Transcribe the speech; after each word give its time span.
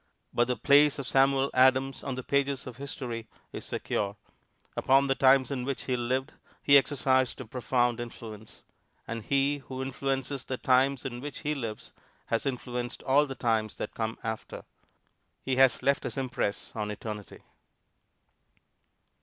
But 0.33 0.47
the 0.47 0.55
place 0.55 0.97
of 0.97 1.05
Samuel 1.07 1.51
Adams 1.53 2.03
on 2.03 2.15
the 2.15 2.23
pages 2.23 2.65
of 2.65 2.77
history 2.77 3.27
is 3.53 3.65
secure. 3.65 4.15
Upon 4.75 5.05
the 5.05 5.13
times 5.13 5.51
in 5.51 5.63
which 5.63 5.83
he 5.83 5.95
lived 5.95 6.31
he 6.63 6.75
exercised 6.75 7.39
a 7.39 7.45
profound 7.45 7.99
influence. 7.99 8.63
And 9.07 9.21
he 9.23 9.59
who 9.59 9.79
influences 9.83 10.43
the 10.43 10.57
times 10.57 11.05
in 11.05 11.21
which 11.21 11.41
he 11.41 11.53
lives 11.53 11.93
has 12.25 12.47
influenced 12.47 13.03
all 13.03 13.27
the 13.27 13.35
times 13.35 13.75
that 13.75 13.93
come 13.93 14.17
after; 14.23 14.63
he 15.43 15.57
has 15.57 15.83
left 15.83 16.01
his 16.03 16.17
impress 16.17 16.75
on 16.75 16.89
eternity. 16.89 17.43